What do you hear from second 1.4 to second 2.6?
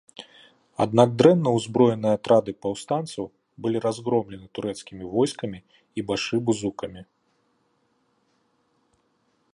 ўзброеныя атрады